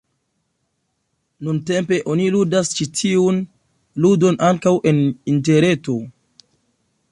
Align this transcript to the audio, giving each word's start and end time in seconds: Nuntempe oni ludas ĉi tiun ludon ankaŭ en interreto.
Nuntempe 1.49 1.99
oni 2.13 2.25
ludas 2.37 2.71
ĉi 2.79 2.87
tiun 3.01 3.37
ludon 4.05 4.41
ankaŭ 4.49 4.75
en 4.93 5.05
interreto. 5.35 6.01